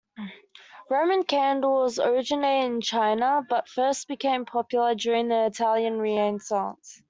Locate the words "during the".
4.95-5.45